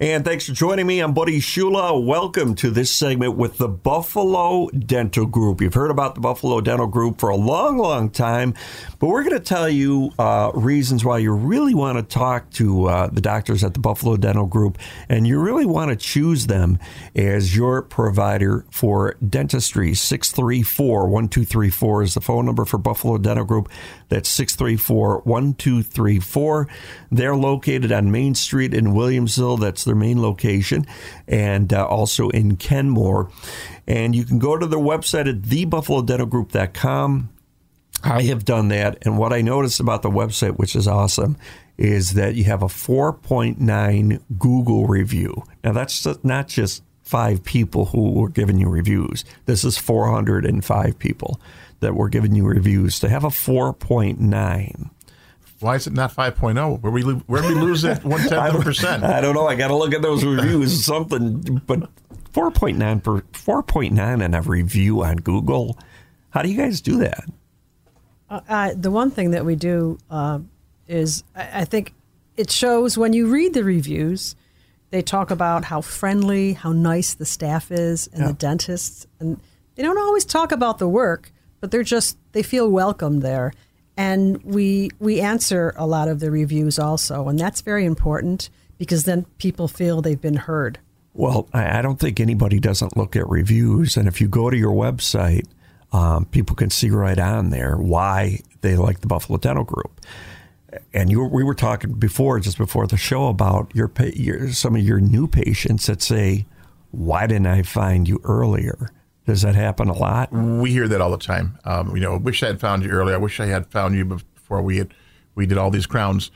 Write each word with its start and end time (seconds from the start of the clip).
And 0.00 0.24
thanks 0.24 0.46
for 0.46 0.54
joining 0.54 0.86
me. 0.86 1.00
I'm 1.00 1.12
Buddy 1.12 1.40
Shula. 1.40 2.02
Welcome 2.02 2.54
to 2.54 2.70
this 2.70 2.90
segment 2.90 3.36
with 3.36 3.58
the 3.58 3.68
Buffalo 3.68 4.70
Dental 4.70 5.26
Group. 5.26 5.60
You've 5.60 5.74
heard 5.74 5.90
about 5.90 6.14
the 6.14 6.22
Buffalo 6.22 6.62
Dental 6.62 6.86
Group 6.86 7.20
for 7.20 7.28
a 7.28 7.36
long, 7.36 7.76
long 7.76 8.08
time, 8.08 8.54
but 8.98 9.08
we're 9.08 9.22
going 9.22 9.36
to 9.36 9.44
tell 9.44 9.68
you 9.68 10.10
uh, 10.18 10.52
reasons 10.54 11.04
why 11.04 11.18
you 11.18 11.34
really 11.34 11.74
want 11.74 11.98
to 11.98 12.02
talk 12.02 12.48
to 12.52 12.86
uh, 12.86 13.06
the 13.08 13.20
doctors 13.20 13.62
at 13.62 13.74
the 13.74 13.78
Buffalo 13.78 14.16
Dental 14.16 14.46
Group, 14.46 14.78
and 15.10 15.28
you 15.28 15.38
really 15.38 15.66
want 15.66 15.90
to 15.90 15.96
choose 15.96 16.46
them 16.46 16.78
as 17.14 17.54
your 17.54 17.82
provider 17.82 18.64
for 18.70 19.16
dentistry. 19.28 19.92
634 19.92 21.10
1234 21.10 22.02
is 22.04 22.14
the 22.14 22.22
phone 22.22 22.46
number 22.46 22.64
for 22.64 22.78
Buffalo 22.78 23.18
Dental 23.18 23.44
Group. 23.44 23.68
That's 24.08 24.30
634 24.30 25.20
1234. 25.24 26.68
They're 27.12 27.36
located 27.36 27.92
on 27.92 28.10
Main 28.10 28.34
Street 28.34 28.72
in 28.72 28.94
Williamsville. 28.94 29.60
That's 29.60 29.89
their 29.90 29.96
main 29.96 30.22
location, 30.22 30.86
and 31.26 31.72
uh, 31.72 31.84
also 31.84 32.28
in 32.28 32.56
Kenmore. 32.56 33.28
And 33.88 34.14
you 34.14 34.24
can 34.24 34.38
go 34.38 34.56
to 34.56 34.66
their 34.66 34.78
website 34.78 35.28
at 35.28 35.42
thebuffalodentalgroup.com. 35.42 37.30
I 38.04 38.22
have 38.22 38.44
done 38.44 38.68
that, 38.68 38.98
and 39.02 39.18
what 39.18 39.32
I 39.32 39.42
noticed 39.42 39.80
about 39.80 40.02
the 40.02 40.10
website, 40.10 40.56
which 40.56 40.76
is 40.76 40.86
awesome, 40.86 41.36
is 41.76 42.14
that 42.14 42.34
you 42.34 42.44
have 42.44 42.62
a 42.62 42.66
4.9 42.66 44.20
Google 44.38 44.86
review. 44.86 45.42
Now, 45.64 45.72
that's 45.72 46.06
not 46.22 46.46
just 46.46 46.82
five 47.02 47.42
people 47.42 47.86
who 47.86 48.12
were 48.12 48.28
giving 48.28 48.58
you 48.58 48.68
reviews. 48.68 49.24
This 49.46 49.64
is 49.64 49.76
405 49.76 50.98
people 50.98 51.40
that 51.80 51.94
were 51.94 52.08
giving 52.08 52.34
you 52.36 52.46
reviews. 52.46 53.00
To 53.00 53.08
have 53.08 53.24
a 53.24 53.28
4.9 53.28 54.90
why 55.60 55.76
is 55.76 55.86
it 55.86 55.92
not 55.92 56.14
5.0? 56.14 56.80
Where 56.80 56.92
we 56.92 57.02
where 57.02 57.42
we 57.42 57.54
lose 57.54 57.82
that 57.82 58.02
one 58.04 58.20
tenth 58.28 58.54
of 58.54 58.60
a 58.60 58.64
percent? 58.64 59.04
I 59.04 59.20
don't 59.20 59.34
know. 59.34 59.46
I 59.46 59.54
got 59.54 59.68
to 59.68 59.76
look 59.76 59.94
at 59.94 60.02
those 60.02 60.24
reviews. 60.24 60.84
Something, 60.84 61.60
but 61.66 61.80
4.9 62.32 63.02
per 63.02 63.20
4.9 63.20 64.24
in 64.24 64.34
a 64.34 64.42
review 64.42 65.04
on 65.04 65.16
Google. 65.16 65.78
How 66.30 66.42
do 66.42 66.48
you 66.48 66.56
guys 66.56 66.80
do 66.80 66.98
that? 66.98 67.24
Uh, 68.28 68.40
uh, 68.48 68.72
the 68.74 68.90
one 68.90 69.10
thing 69.10 69.32
that 69.32 69.44
we 69.44 69.56
do 69.56 69.98
uh, 70.10 70.38
is 70.88 71.24
I, 71.34 71.60
I 71.60 71.64
think 71.64 71.94
it 72.36 72.50
shows 72.50 72.96
when 72.96 73.12
you 73.12 73.28
read 73.28 73.54
the 73.54 73.64
reviews. 73.64 74.36
They 74.90 75.02
talk 75.02 75.30
about 75.30 75.64
how 75.64 75.82
friendly, 75.82 76.54
how 76.54 76.72
nice 76.72 77.14
the 77.14 77.24
staff 77.24 77.70
is, 77.70 78.08
and 78.08 78.22
yeah. 78.22 78.26
the 78.28 78.32
dentists, 78.32 79.06
and 79.20 79.40
they 79.76 79.84
don't 79.84 79.98
always 79.98 80.24
talk 80.24 80.50
about 80.50 80.78
the 80.78 80.88
work, 80.88 81.32
but 81.60 81.70
they're 81.70 81.84
just 81.84 82.18
they 82.32 82.42
feel 82.42 82.68
welcome 82.68 83.20
there 83.20 83.52
and 83.96 84.42
we 84.44 84.90
we 84.98 85.20
answer 85.20 85.72
a 85.76 85.86
lot 85.86 86.08
of 86.08 86.20
the 86.20 86.30
reviews 86.30 86.78
also, 86.78 87.28
and 87.28 87.38
that's 87.38 87.60
very 87.60 87.84
important 87.84 88.50
because 88.78 89.04
then 89.04 89.26
people 89.38 89.68
feel 89.68 90.00
they've 90.00 90.20
been 90.20 90.36
heard. 90.36 90.78
Well, 91.12 91.48
I 91.52 91.82
don't 91.82 91.98
think 91.98 92.20
anybody 92.20 92.60
doesn't 92.60 92.96
look 92.96 93.16
at 93.16 93.28
reviews, 93.28 93.96
and 93.96 94.08
if 94.08 94.20
you 94.20 94.28
go 94.28 94.48
to 94.48 94.56
your 94.56 94.72
website, 94.72 95.46
um, 95.92 96.24
people 96.26 96.54
can 96.54 96.70
see 96.70 96.88
right 96.90 97.18
on 97.18 97.50
there 97.50 97.76
why 97.76 98.40
they 98.60 98.76
like 98.76 99.00
the 99.00 99.06
Buffalo 99.06 99.38
Dental 99.38 99.64
Group. 99.64 100.00
And 100.94 101.10
you, 101.10 101.24
we 101.24 101.42
were 101.42 101.54
talking 101.54 101.94
before, 101.94 102.38
just 102.38 102.56
before 102.56 102.86
the 102.86 102.96
show, 102.96 103.26
about 103.26 103.74
your, 103.74 103.90
your 104.14 104.52
some 104.52 104.76
of 104.76 104.82
your 104.82 105.00
new 105.00 105.26
patients 105.26 105.86
that 105.86 106.00
say, 106.00 106.46
"Why 106.92 107.26
didn't 107.26 107.48
I 107.48 107.62
find 107.62 108.08
you 108.08 108.20
earlier?" 108.22 108.92
Does 109.30 109.42
that 109.42 109.54
happen 109.54 109.88
a 109.88 109.92
lot? 109.92 110.32
We 110.32 110.72
hear 110.72 110.88
that 110.88 111.00
all 111.00 111.12
the 111.12 111.16
time. 111.16 111.56
Um, 111.64 111.94
you 111.94 112.02
know, 112.02 112.14
I 112.14 112.16
wish 112.16 112.42
I 112.42 112.48
had 112.48 112.58
found 112.58 112.82
you 112.82 112.90
earlier. 112.90 113.14
I 113.14 113.18
wish 113.18 113.38
I 113.38 113.46
had 113.46 113.68
found 113.68 113.94
you 113.94 114.04
before 114.04 114.60
we 114.60 114.78
had 114.78 114.92
we 115.36 115.46
did 115.46 115.56
all 115.56 115.70
these 115.70 115.86
crowns. 115.86 116.32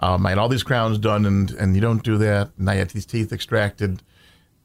Um, 0.00 0.26
I 0.26 0.28
had 0.28 0.38
all 0.38 0.50
these 0.50 0.62
crowns 0.62 0.98
done, 0.98 1.24
and 1.24 1.50
and 1.52 1.74
you 1.74 1.80
don't 1.80 2.02
do 2.02 2.18
that. 2.18 2.50
And 2.58 2.68
I 2.68 2.74
had 2.74 2.90
these 2.90 3.06
teeth 3.06 3.32
extracted. 3.32 4.02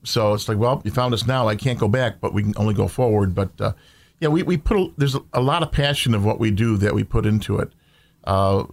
So 0.04 0.34
it's 0.34 0.50
like, 0.50 0.58
well, 0.58 0.82
you 0.84 0.92
found 0.92 1.14
us 1.14 1.26
now. 1.26 1.48
I 1.48 1.56
can't 1.56 1.80
go 1.80 1.88
back, 1.88 2.20
but 2.20 2.34
we 2.34 2.44
can 2.44 2.54
only 2.58 2.74
go 2.74 2.90
forward. 2.90 3.34
But 3.34 3.52
uh, 3.62 3.72
yeah, 4.20 4.28
we, 4.28 4.44
we 4.44 4.58
put 4.58 4.76
a, 4.76 4.92
there's 4.98 5.16
a, 5.32 5.40
lot 5.40 5.64
of 5.64 5.72
passion 5.72 6.14
of 6.14 6.26
what 6.26 6.42
we 6.42 6.52
do 6.52 6.76
that 6.76 6.94
we 6.94 7.06
put 7.06 7.26
into 7.26 7.58
it. 7.58 7.72
Uh, 8.26 8.66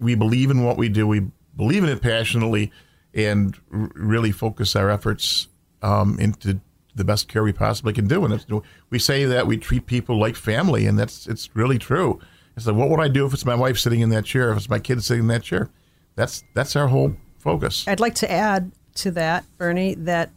we 0.00 0.14
believe 0.14 0.50
in 0.50 0.64
what 0.64 0.78
we 0.78 0.88
do. 0.88 1.06
We 1.06 1.20
believe 1.54 1.84
in 1.84 1.90
it 1.90 2.00
passionately, 2.00 2.72
and 3.12 3.54
r- 3.70 3.90
really 3.94 4.32
focus 4.32 4.74
our 4.74 4.88
efforts 4.88 5.48
um, 5.82 6.18
into 6.18 6.62
the 6.96 7.04
best 7.04 7.28
care 7.28 7.44
we 7.44 7.52
possibly 7.52 7.92
can 7.92 8.08
do. 8.08 8.24
And 8.24 8.62
we 8.90 8.98
say 8.98 9.24
that 9.24 9.46
we 9.46 9.56
treat 9.56 9.86
people 9.86 10.18
like 10.18 10.34
family, 10.34 10.86
and 10.86 10.98
that's 10.98 11.26
it's 11.26 11.54
really 11.54 11.78
true. 11.78 12.18
It's 12.56 12.66
like, 12.66 12.76
what 12.76 12.88
would 12.88 13.00
I 13.00 13.08
do 13.08 13.26
if 13.26 13.34
it's 13.34 13.44
my 13.44 13.54
wife 13.54 13.78
sitting 13.78 14.00
in 14.00 14.08
that 14.10 14.24
chair? 14.24 14.50
If 14.50 14.56
it's 14.56 14.70
my 14.70 14.78
kid 14.78 15.04
sitting 15.04 15.24
in 15.24 15.28
that 15.28 15.42
chair? 15.42 15.70
That's 16.14 16.42
that's 16.54 16.74
our 16.74 16.88
whole 16.88 17.14
focus. 17.38 17.86
I'd 17.86 18.00
like 18.00 18.14
to 18.16 18.30
add 18.30 18.72
to 18.96 19.10
that, 19.12 19.44
Bernie, 19.58 19.94
that 19.94 20.30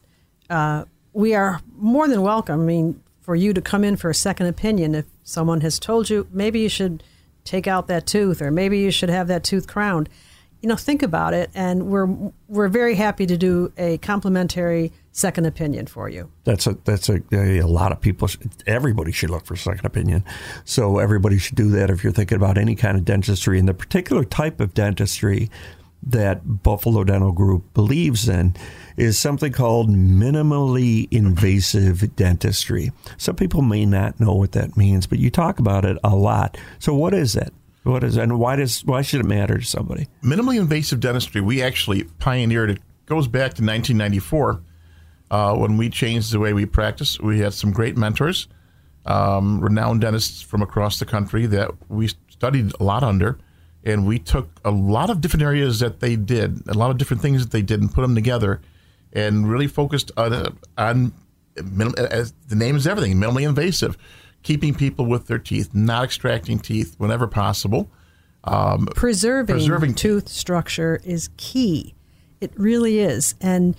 uh, 0.50 0.84
we 1.14 1.34
are 1.34 1.62
more 1.78 2.08
than 2.08 2.22
welcome. 2.22 2.60
I 2.60 2.64
mean, 2.64 3.02
for 3.22 3.36
you 3.36 3.54
to 3.54 3.62
come 3.62 3.84
in 3.84 3.96
for 3.96 4.10
a 4.10 4.16
second 4.16 4.48
opinion 4.48 4.96
if 4.96 5.06
someone 5.24 5.62
has 5.62 5.80
told 5.80 6.10
you 6.10 6.28
maybe 6.32 6.60
you 6.60 6.70
should 6.70 7.04
take 7.44 7.68
out 7.68 7.88
that 7.88 8.06
tooth 8.06 8.42
or 8.42 8.52
maybe 8.52 8.80
you 8.80 8.92
should 8.92 9.10
have 9.10 9.28
that 9.28 9.44
tooth 9.44 9.68
crowned. 9.68 10.10
You 10.62 10.68
know, 10.70 10.76
think 10.76 11.04
about 11.04 11.34
it, 11.34 11.50
and 11.56 11.88
we're 11.88 12.08
we're 12.48 12.68
very 12.68 12.96
happy 12.96 13.26
to 13.26 13.38
do 13.38 13.72
a 13.78 13.98
complimentary 14.00 14.92
second 15.12 15.46
opinion 15.46 15.88
for 15.88 16.10
you. 16.10 16.30
That's 16.44 16.68
a 16.68 16.74
that's 16.84 17.10
a, 17.10 17.22
a 17.32 17.62
lot 17.62 17.92
of 17.92 18.02
people. 18.02 18.30
Everybody 18.68 19.12
should 19.12 19.30
look 19.30 19.46
for 19.46 19.56
second 19.56 19.86
opinion. 19.86 20.24
So 20.66 21.00
everybody 21.00 21.38
should 21.38 21.56
do 21.56 21.70
that 21.72 21.90
if 21.90 22.04
you're 22.04 22.14
thinking 22.14 22.36
about 22.36 22.58
any 22.58 22.76
kind 22.76 22.98
of 22.98 23.06
dentistry 23.06 23.58
and 23.58 23.68
the 23.68 23.74
particular 23.74 24.26
type 24.26 24.60
of 24.60 24.74
dentistry 24.74 25.50
that 26.02 26.64
Buffalo 26.64 27.04
Dental 27.04 27.32
Group 27.32 27.74
believes 27.74 28.30
in 28.30 28.56
is 28.96 29.20
something 29.20 29.52
called 29.52 29.90
minimally 29.90 31.08
invasive 31.12 32.16
dentistry. 32.16 32.92
Some 33.18 33.36
people 33.36 33.62
may 33.62 33.86
not 33.86 34.20
know 34.20 34.34
what 34.34 34.54
that 34.54 34.78
means, 34.78 35.08
but 35.08 35.20
you 35.20 35.30
talk 35.30 35.60
about 35.60 35.86
it 35.86 35.98
a 36.04 36.16
lot. 36.16 36.58
So 36.80 36.94
what 36.94 37.14
is 37.14 37.36
it? 37.36 37.54
What 37.90 38.04
is 38.04 38.18
and 38.18 38.38
why 38.38 38.56
does 38.56 38.86
why 38.86 39.02
should 39.02 39.22
it 39.22 39.26
matter 39.26 39.58
to 39.58 39.66
somebody? 39.66 40.08
Minimally 40.24 40.60
invasive 40.60 41.00
dentistry, 41.00 41.42
we 41.42 41.62
actually 41.62 42.04
pioneered 42.04 42.70
it 42.70 42.80
goes 43.08 43.28
back 43.28 43.56
to 43.56 43.64
1994 43.64 44.62
uh, 45.32 45.56
when 45.56 45.78
we 45.78 45.90
changed 45.90 46.32
the 46.32 46.40
way 46.40 46.54
we 46.54 46.66
practice. 46.66 47.20
We 47.20 47.40
had 47.40 47.54
some 47.54 47.72
great 47.72 47.98
mentors, 47.98 48.48
um, 49.06 49.60
renowned 49.60 50.02
dentists 50.02 50.42
from 50.42 50.62
across 50.62 51.00
the 51.00 51.06
country 51.06 51.48
that 51.48 51.72
we 51.90 52.10
studied 52.30 52.72
a 52.80 52.84
lot 52.84 53.04
under. 53.04 53.40
And 53.84 54.06
we 54.06 54.20
took 54.20 54.50
a 54.64 54.72
lot 54.72 55.10
of 55.10 55.22
different 55.22 55.44
areas 55.44 55.80
that 55.80 56.02
they 56.02 56.16
did, 56.16 56.68
a 56.68 56.74
lot 56.74 56.92
of 56.92 56.98
different 56.98 57.22
things 57.22 57.42
that 57.42 57.52
they 57.52 57.62
did, 57.62 57.80
and 57.82 57.92
put 57.92 58.02
them 58.02 58.14
together 58.14 58.62
and 59.14 59.50
really 59.50 59.68
focused 59.68 60.12
on, 60.18 60.58
on 60.78 61.14
the 61.56 62.56
name 62.56 62.76
is 62.76 62.86
everything, 62.86 63.16
minimally 63.16 63.48
invasive, 63.48 63.98
keeping 64.44 64.74
people 64.74 65.06
with 65.06 65.28
their 65.28 65.40
teeth, 65.40 65.74
not 65.74 66.06
extracting 66.06 66.60
teeth 66.60 66.96
whenever 66.98 67.28
possible. 67.28 67.90
Um, 68.44 68.88
preserving, 68.96 69.56
preserving 69.56 69.96
tooth 69.96 70.30
structure 70.30 71.02
is 71.04 71.30
key. 71.38 71.94
It 72.40 72.52
really 72.56 73.00
is. 73.00 73.36
And 73.42 73.76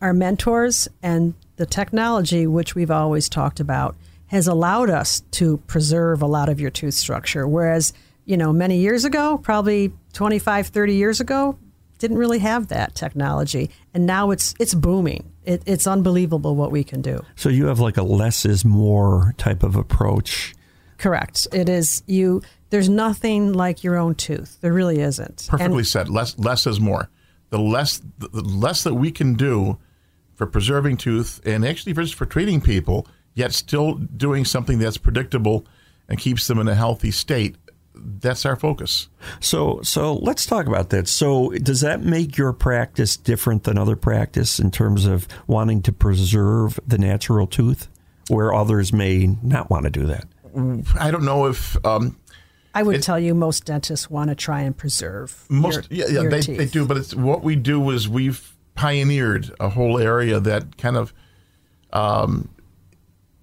our 0.00 0.12
mentors 0.12 0.88
and 1.02 1.34
the 1.56 1.66
technology, 1.66 2.46
which 2.46 2.74
we've 2.74 2.90
always 2.90 3.28
talked 3.28 3.60
about, 3.60 3.96
has 4.26 4.48
allowed 4.48 4.90
us 4.90 5.20
to 5.32 5.58
preserve 5.66 6.22
a 6.22 6.26
lot 6.26 6.48
of 6.48 6.60
your 6.60 6.70
tooth 6.70 6.94
structure. 6.94 7.46
Whereas, 7.46 7.92
you 8.24 8.36
know, 8.36 8.52
many 8.52 8.78
years 8.78 9.04
ago, 9.04 9.38
probably 9.38 9.92
25, 10.14 10.68
30 10.68 10.94
years 10.94 11.20
ago, 11.20 11.58
didn't 11.98 12.18
really 12.18 12.40
have 12.40 12.68
that 12.68 12.94
technology. 12.94 13.70
And 13.92 14.06
now 14.06 14.30
it's 14.30 14.54
it's 14.58 14.74
booming. 14.74 15.30
It, 15.44 15.62
it's 15.66 15.86
unbelievable 15.86 16.54
what 16.54 16.70
we 16.70 16.84
can 16.84 17.02
do. 17.02 17.24
So 17.36 17.48
you 17.48 17.66
have 17.66 17.80
like 17.80 17.96
a 17.96 18.02
less 18.02 18.44
is 18.44 18.64
more 18.64 19.34
type 19.36 19.62
of 19.62 19.76
approach. 19.76 20.54
Correct. 20.98 21.46
It 21.52 21.68
is 21.68 22.02
you. 22.06 22.42
There's 22.70 22.88
nothing 22.88 23.52
like 23.52 23.84
your 23.84 23.96
own 23.96 24.14
tooth. 24.14 24.58
There 24.60 24.72
really 24.72 25.00
isn't. 25.00 25.46
Perfectly 25.48 25.78
and, 25.78 25.86
said. 25.86 26.08
Less 26.08 26.38
less 26.38 26.66
is 26.66 26.80
more 26.80 27.10
the 27.54 27.60
less 27.60 28.02
the 28.18 28.42
less 28.42 28.82
that 28.82 28.94
we 28.94 29.12
can 29.12 29.34
do 29.34 29.78
for 30.34 30.44
preserving 30.44 30.96
tooth 30.96 31.40
and 31.46 31.64
actually 31.64 31.92
for, 31.92 32.04
for 32.06 32.26
treating 32.26 32.60
people, 32.60 33.06
yet 33.34 33.52
still 33.52 33.94
doing 33.94 34.44
something 34.44 34.80
that's 34.80 34.98
predictable 34.98 35.64
and 36.08 36.18
keeps 36.18 36.48
them 36.48 36.58
in 36.58 36.66
a 36.66 36.74
healthy 36.74 37.12
state, 37.12 37.54
that's 37.94 38.44
our 38.44 38.56
focus. 38.56 39.08
So, 39.40 39.80
so 39.82 40.14
let's 40.14 40.46
talk 40.46 40.66
about 40.66 40.90
that. 40.90 41.08
So, 41.08 41.50
does 41.50 41.80
that 41.80 42.02
make 42.02 42.36
your 42.36 42.52
practice 42.52 43.16
different 43.16 43.64
than 43.64 43.78
other 43.78 43.96
practice 43.96 44.58
in 44.58 44.70
terms 44.70 45.06
of 45.06 45.28
wanting 45.46 45.82
to 45.82 45.92
preserve 45.92 46.78
the 46.86 46.98
natural 46.98 47.46
tooth, 47.46 47.88
where 48.28 48.52
others 48.52 48.92
may 48.92 49.36
not 49.42 49.70
want 49.70 49.84
to 49.84 49.90
do 49.90 50.06
that? 50.06 50.26
I 50.98 51.10
don't 51.10 51.24
know 51.24 51.46
if. 51.46 51.76
Um, 51.84 52.18
I 52.74 52.82
would 52.82 52.96
it, 52.96 53.02
tell 53.02 53.20
you 53.20 53.34
most 53.34 53.64
dentists 53.64 54.10
want 54.10 54.30
to 54.30 54.34
try 54.34 54.62
and 54.62 54.76
preserve 54.76 55.44
most. 55.48 55.90
Your, 55.90 56.08
yeah, 56.08 56.22
yeah, 56.22 56.28
they, 56.28 56.40
they 56.40 56.66
do. 56.66 56.86
But 56.86 56.96
it's 56.96 57.14
what 57.14 57.42
we 57.42 57.54
do 57.54 57.90
is 57.90 58.08
we've 58.08 58.54
pioneered 58.74 59.52
a 59.60 59.68
whole 59.68 59.98
area 59.98 60.40
that 60.40 60.76
kind 60.76 60.96
of 60.96 61.14
um, 61.92 62.50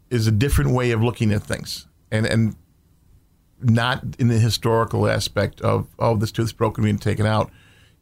is 0.09 0.27
a 0.27 0.31
different 0.31 0.71
way 0.71 0.91
of 0.91 1.01
looking 1.01 1.31
at 1.31 1.43
things, 1.43 1.87
and 2.11 2.25
and 2.25 2.55
not 3.63 4.03
in 4.19 4.27
the 4.27 4.39
historical 4.39 5.07
aspect 5.07 5.61
of 5.61 5.87
oh 5.99 6.15
this 6.15 6.31
tooth's 6.31 6.51
broken 6.53 6.83
being 6.83 6.97
taken 6.97 7.25
out. 7.25 7.51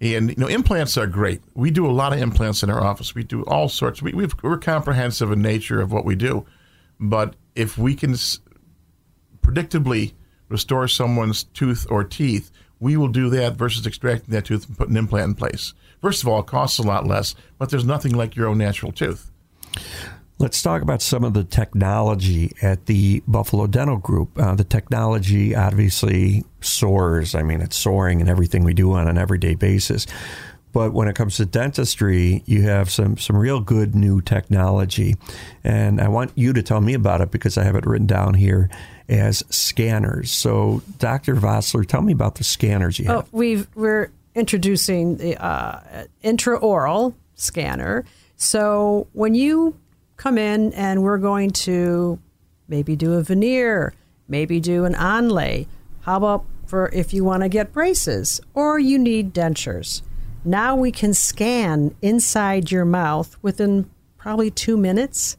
And 0.01 0.29
you 0.29 0.35
know 0.37 0.47
implants 0.47 0.97
are 0.97 1.07
great. 1.07 1.41
We 1.53 1.71
do 1.71 1.85
a 1.85 1.91
lot 1.91 2.13
of 2.13 2.19
implants 2.19 2.63
in 2.63 2.69
our 2.69 2.81
office. 2.81 3.13
We 3.13 3.23
do 3.23 3.43
all 3.43 3.67
sorts. 3.69 4.01
We, 4.01 4.13
we 4.13 4.27
are 4.43 4.57
comprehensive 4.57 5.31
in 5.31 5.41
nature 5.41 5.81
of 5.81 5.91
what 5.91 6.05
we 6.05 6.15
do, 6.15 6.45
but 6.99 7.35
if 7.55 7.77
we 7.77 7.95
can 7.95 8.13
s- 8.13 8.39
predictably 9.41 10.13
restore 10.47 10.87
someone's 10.87 11.43
tooth 11.43 11.85
or 11.89 12.03
teeth, 12.03 12.51
we 12.79 12.95
will 12.95 13.09
do 13.09 13.29
that 13.29 13.55
versus 13.55 13.85
extracting 13.85 14.33
that 14.33 14.45
tooth 14.45 14.67
and 14.67 14.77
putting 14.77 14.95
an 14.95 14.99
implant 15.03 15.25
in 15.29 15.35
place. 15.35 15.73
First 16.01 16.23
of 16.23 16.29
all, 16.29 16.39
it 16.39 16.47
costs 16.47 16.79
a 16.79 16.83
lot 16.83 17.05
less, 17.05 17.35
but 17.57 17.69
there's 17.69 17.85
nothing 17.85 18.13
like 18.13 18.35
your 18.35 18.47
own 18.47 18.57
natural 18.57 18.91
tooth. 18.93 19.31
Let's 20.39 20.61
talk 20.61 20.81
about 20.81 21.01
some 21.01 21.25
of 21.25 21.33
the 21.33 21.43
technology 21.43 22.53
at 22.61 22.85
the 22.85 23.21
Buffalo 23.27 23.67
Dental 23.67 23.97
Group. 23.97 24.39
Uh, 24.39 24.55
the 24.55 24.63
technology 24.63 25.53
obviously 25.53 26.45
soars. 26.61 27.35
I 27.35 27.43
mean, 27.43 27.59
it's 27.59 27.75
soaring 27.75 28.21
in 28.21 28.29
everything 28.29 28.63
we 28.63 28.73
do 28.73 28.93
on 28.93 29.09
an 29.09 29.17
everyday 29.17 29.55
basis. 29.55 30.07
But 30.71 30.93
when 30.93 31.09
it 31.09 31.15
comes 31.15 31.35
to 31.37 31.45
dentistry, 31.45 32.41
you 32.45 32.61
have 32.61 32.89
some, 32.89 33.17
some 33.17 33.35
real 33.35 33.59
good 33.59 33.95
new 33.95 34.21
technology. 34.21 35.15
And 35.65 35.99
I 35.99 36.07
want 36.07 36.31
you 36.35 36.53
to 36.53 36.63
tell 36.63 36.79
me 36.79 36.93
about 36.93 37.19
it 37.19 37.31
because 37.31 37.57
I 37.57 37.65
have 37.65 37.75
it 37.75 37.85
written 37.85 38.07
down 38.07 38.35
here 38.35 38.69
as 39.09 39.43
scanners. 39.49 40.31
So, 40.31 40.83
Dr. 40.99 41.35
Vossler, 41.35 41.85
tell 41.85 42.01
me 42.01 42.13
about 42.13 42.35
the 42.35 42.45
scanners 42.45 42.97
you 42.97 43.07
have. 43.07 43.25
Oh, 43.25 43.27
we've, 43.33 43.67
we're 43.75 44.09
introducing 44.35 45.17
the 45.17 45.35
uh, 45.43 46.05
intraoral 46.23 47.13
scanner. 47.35 48.05
So, 48.37 49.07
when 49.11 49.35
you 49.35 49.75
come 50.19 50.37
in 50.37 50.73
and 50.73 51.01
we're 51.01 51.17
going 51.17 51.49
to 51.49 52.19
maybe 52.67 52.95
do 52.95 53.13
a 53.13 53.23
veneer, 53.23 53.93
maybe 54.27 54.59
do 54.59 54.85
an 54.85 54.93
onlay. 54.93 55.65
How 56.01 56.17
about 56.17 56.45
for 56.67 56.89
if 56.89 57.13
you 57.13 57.23
want 57.23 57.41
to 57.41 57.49
get 57.49 57.73
braces 57.73 58.39
or 58.53 58.77
you 58.77 58.99
need 58.99 59.33
dentures? 59.33 60.03
Now 60.45 60.75
we 60.75 60.91
can 60.91 61.13
scan 61.13 61.95
inside 62.01 62.69
your 62.69 62.85
mouth 62.85 63.35
within 63.41 63.89
probably 64.17 64.51
two 64.51 64.77
minutes. 64.77 65.37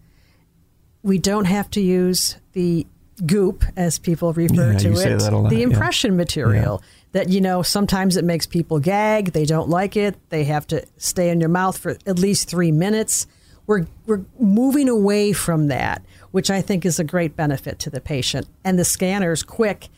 We 1.02 1.18
don't 1.18 1.44
have 1.44 1.70
to 1.70 1.80
use 1.80 2.36
the 2.52 2.86
goop, 3.26 3.64
as 3.76 3.98
people 3.98 4.32
refer 4.32 4.72
yeah, 4.72 4.78
to 4.78 4.92
it, 4.92 5.50
the 5.50 5.62
impression 5.62 6.12
yeah. 6.12 6.16
material. 6.16 6.80
Yeah. 6.82 6.88
That 7.12 7.28
you 7.28 7.40
know, 7.40 7.62
sometimes 7.62 8.16
it 8.16 8.24
makes 8.24 8.46
people 8.46 8.78
gag. 8.78 9.32
They 9.32 9.44
don't 9.44 9.68
like 9.68 9.96
it. 9.96 10.16
They 10.30 10.44
have 10.44 10.66
to 10.68 10.86
stay 10.96 11.30
in 11.30 11.40
your 11.40 11.48
mouth 11.48 11.76
for 11.76 11.96
at 12.06 12.18
least 12.18 12.48
three 12.48 12.70
minutes 12.70 13.26
we're, 13.70 13.86
we're 14.04 14.24
moving 14.40 14.88
away 14.88 15.32
from 15.32 15.68
that, 15.68 16.04
which 16.32 16.50
I 16.50 16.60
think 16.60 16.84
is 16.84 16.98
a 16.98 17.04
great 17.04 17.36
benefit 17.36 17.78
to 17.78 17.90
the 17.90 18.00
patient. 18.00 18.48
And 18.64 18.76
the 18.76 18.84
scanner 18.84 19.30
is 19.30 19.44
quick, 19.44 19.88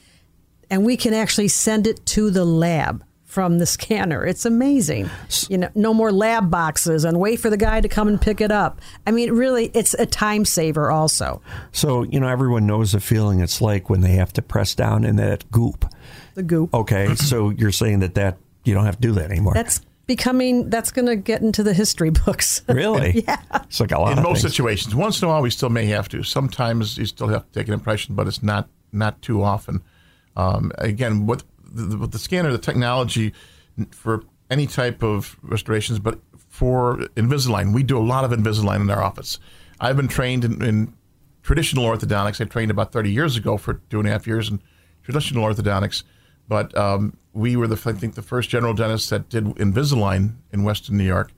and 0.68 0.84
we 0.84 0.94
can 0.94 1.14
actually 1.14 1.48
send 1.48 1.86
it 1.86 2.04
to 2.06 2.30
the 2.30 2.44
lab 2.44 3.02
from 3.24 3.56
the 3.56 3.64
scanner. 3.64 4.26
It's 4.26 4.44
amazing. 4.44 5.08
You 5.48 5.56
know, 5.56 5.70
no 5.74 5.94
more 5.94 6.12
lab 6.12 6.50
boxes 6.50 7.06
and 7.06 7.18
wait 7.18 7.40
for 7.40 7.48
the 7.48 7.56
guy 7.56 7.80
to 7.80 7.88
come 7.88 8.08
and 8.08 8.20
pick 8.20 8.42
it 8.42 8.52
up. 8.52 8.82
I 9.06 9.10
mean, 9.10 9.32
really, 9.32 9.70
it's 9.72 9.94
a 9.94 10.04
time 10.04 10.44
saver 10.44 10.90
also. 10.90 11.40
So, 11.72 12.02
you 12.02 12.20
know, 12.20 12.28
everyone 12.28 12.66
knows 12.66 12.92
the 12.92 13.00
feeling 13.00 13.40
it's 13.40 13.62
like 13.62 13.88
when 13.88 14.02
they 14.02 14.12
have 14.12 14.34
to 14.34 14.42
press 14.42 14.74
down 14.74 15.02
in 15.02 15.16
that 15.16 15.50
goop. 15.50 15.86
The 16.34 16.42
goop. 16.42 16.74
Okay, 16.74 17.14
so 17.14 17.48
you're 17.48 17.72
saying 17.72 18.00
that 18.00 18.16
that 18.16 18.36
you 18.64 18.74
don't 18.74 18.84
have 18.84 18.96
to 18.96 19.00
do 19.00 19.12
that 19.12 19.30
anymore. 19.30 19.54
That's 19.54 19.80
becoming 20.16 20.68
that's 20.68 20.90
going 20.90 21.06
to 21.06 21.16
get 21.16 21.40
into 21.40 21.62
the 21.62 21.72
history 21.72 22.10
books. 22.10 22.60
Really? 22.72 23.24
yeah. 23.26 23.40
It's 23.64 23.80
like 23.80 23.92
a 23.92 23.98
lot. 23.98 24.16
In 24.16 24.22
most 24.22 24.42
things. 24.42 24.54
situations, 24.54 24.94
once 24.94 25.20
in 25.20 25.26
a 25.26 25.30
while, 25.30 25.42
we 25.42 25.50
still 25.50 25.68
may 25.68 25.86
have 25.86 26.08
to. 26.10 26.22
Sometimes 26.22 26.98
you 26.98 27.06
still 27.06 27.28
have 27.28 27.44
to 27.46 27.58
take 27.58 27.68
an 27.68 27.74
impression, 27.74 28.14
but 28.14 28.26
it's 28.26 28.42
not 28.42 28.68
not 28.92 29.20
too 29.22 29.42
often. 29.42 29.82
Um, 30.36 30.72
again, 30.78 31.26
what 31.26 31.44
the, 31.64 31.96
with 31.96 32.12
the 32.12 32.18
scanner, 32.18 32.50
the 32.52 32.58
technology 32.58 33.32
for 33.90 34.24
any 34.50 34.66
type 34.66 35.02
of 35.02 35.36
restorations, 35.42 35.98
but 35.98 36.18
for 36.48 36.98
Invisalign, 37.16 37.72
we 37.72 37.82
do 37.82 37.98
a 37.98 38.06
lot 38.14 38.24
of 38.24 38.30
Invisalign 38.38 38.80
in 38.80 38.90
our 38.90 39.02
office. 39.02 39.38
I've 39.80 39.96
been 39.96 40.08
trained 40.08 40.44
in, 40.44 40.62
in 40.62 40.94
traditional 41.42 41.84
orthodontics. 41.84 42.40
I 42.40 42.44
trained 42.44 42.70
about 42.70 42.92
30 42.92 43.10
years 43.10 43.36
ago 43.36 43.56
for 43.56 43.74
two 43.90 43.98
and 43.98 44.08
a 44.08 44.12
half 44.12 44.26
years 44.26 44.50
in 44.50 44.60
traditional 45.02 45.44
orthodontics. 45.44 46.04
But 46.48 46.76
um, 46.76 47.16
we 47.32 47.56
were 47.56 47.66
the 47.66 47.80
I 47.88 47.92
think 47.92 48.14
the 48.14 48.22
first 48.22 48.50
general 48.50 48.74
dentist 48.74 49.10
that 49.10 49.28
did 49.28 49.44
Invisalign 49.44 50.34
in 50.52 50.64
Western 50.64 50.96
New 50.96 51.04
York. 51.04 51.32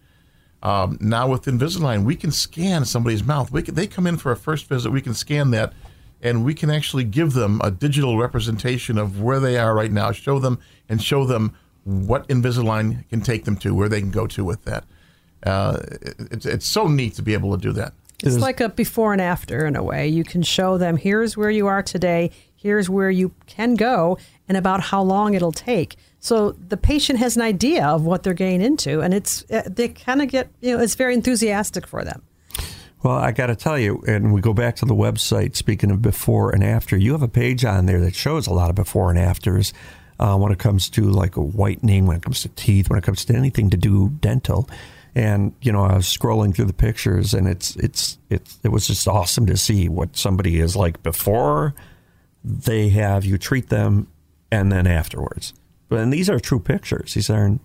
Um, 0.63 0.97
now 1.01 1.29
with 1.29 1.45
Invisalign, 1.45 2.05
we 2.05 2.17
can 2.17 2.33
scan 2.33 2.85
somebody's 2.85 3.23
mouth. 3.23 3.53
We 3.53 3.63
can, 3.63 3.75
they 3.75 3.87
come 3.87 4.07
in 4.07 4.17
for 4.17 4.33
a 4.33 4.37
first 4.37 4.67
visit. 4.67 4.91
We 4.91 5.03
can 5.03 5.13
scan 5.13 5.51
that, 5.51 5.75
and 6.23 6.45
we 6.45 6.55
can 6.55 6.71
actually 6.71 7.05
give 7.05 7.35
them 7.35 7.61
a 7.63 7.71
digital 7.71 8.17
representation 8.17 8.97
of 8.97 9.21
where 9.21 9.41
they 9.41 9.59
are 9.59 9.75
right 9.75 9.93
now. 9.93 10.11
Show 10.11 10.39
them 10.39 10.59
and 10.89 11.03
show 11.03 11.27
them 11.27 11.55
what 11.85 12.27
Invisalign 12.29 13.07
can 13.11 13.21
take 13.21 13.45
them 13.45 13.57
to, 13.57 13.75
where 13.75 13.91
they 13.91 14.01
can 14.01 14.11
go 14.11 14.27
to 14.27 14.43
with 14.43 14.65
that. 14.65 14.85
Uh, 15.45 15.81
it's 16.31 16.47
it's 16.47 16.67
so 16.67 16.89
neat 16.89 17.15
to 17.15 17.23
be 17.23 17.35
able 17.35 17.55
to 17.55 17.61
do 17.61 17.73
that. 17.73 17.93
It's 18.23 18.39
like 18.39 18.61
a 18.61 18.71
before 18.71 19.13
and 19.13 19.21
after 19.21 19.67
in 19.67 19.77
a 19.77 19.83
way. 19.83 20.09
You 20.09 20.25
can 20.25 20.43
show 20.43 20.79
them 20.79 20.97
here's 20.97 21.37
where 21.37 21.51
you 21.51 21.67
are 21.67 21.83
today, 21.83 22.31
here's 22.65 22.89
where 22.89 23.11
you 23.11 23.33
can 23.47 23.75
go, 23.75 24.19
and 24.49 24.57
about 24.57 24.81
how 24.81 25.03
long 25.03 25.35
it'll 25.35 25.53
take. 25.53 25.97
So 26.19 26.53
the 26.53 26.79
patient 26.79 27.19
has 27.19 27.37
an 27.37 27.43
idea 27.43 27.87
of 27.87 28.07
what 28.07 28.23
they're 28.23 28.33
getting 28.33 28.63
into, 28.63 29.01
and 29.03 29.13
it's 29.15 29.45
uh, 29.51 29.63
they 29.67 29.89
kind 29.89 30.23
of 30.23 30.29
get 30.29 30.49
you 30.61 30.77
know 30.77 30.83
it's 30.83 30.97
very 30.97 31.15
enthusiastic 31.15 31.87
for 31.87 32.03
them. 32.03 32.23
Well, 33.03 33.17
I 33.17 33.33
got 33.33 33.49
to 33.49 33.57
tell 33.57 33.79
you, 33.79 34.03
and 34.07 34.33
we 34.33 34.41
go 34.41 34.55
back 34.55 34.77
to 34.77 34.87
the 34.87 34.95
website. 34.95 35.55
Speaking 35.55 35.91
of 35.91 36.01
before 36.01 36.51
and 36.51 36.65
after, 36.65 36.97
you 36.97 37.13
have 37.13 37.23
a 37.23 37.29
page 37.29 37.63
on 37.63 37.85
there 37.85 38.01
that 38.01 38.15
shows 38.15 38.47
a 38.47 38.55
lot 38.55 38.71
of 38.71 38.77
before 38.77 39.11
and 39.11 39.19
afters 39.19 39.75
uh, 40.19 40.39
when 40.39 40.51
it 40.51 40.59
comes 40.59 40.89
to 40.91 41.03
like 41.03 41.35
whitening, 41.35 42.07
when 42.07 42.17
it 42.17 42.23
comes 42.23 42.41
to 42.41 42.49
teeth, 42.49 42.89
when 42.89 42.99
it 42.99 43.05
comes 43.05 43.27
to 43.27 43.37
anything 43.37 43.69
to 43.69 43.77
do 43.77 44.09
dental. 44.21 44.67
And 45.15 45.53
you 45.61 45.71
know, 45.71 45.85
I 45.85 45.97
was 45.97 46.07
scrolling 46.07 46.55
through 46.55 46.65
the 46.65 46.73
pictures, 46.73 47.35
and 47.35 47.47
it's 47.47 47.77
it's 47.77 48.17
it's 48.31 48.59
it 48.63 48.69
was 48.69 48.87
just 48.87 49.07
awesome 49.07 49.45
to 49.47 49.59
see 49.59 49.91
what 49.91 50.17
somebody 50.17 50.59
is 50.59 50.75
like 50.75 51.03
before 51.03 51.75
they 52.45 52.91
have 52.91 53.25
you 53.25 53.39
treat 53.39 53.69
them, 53.69 54.09
and 54.51 54.71
then 54.71 54.87
afterwards. 54.87 55.55
But 55.89 56.01
and 56.01 56.13
these 56.13 56.29
are 56.29 56.39
true 56.39 56.61
pictures. 56.61 57.15
These 57.15 57.31
aren't 57.31 57.61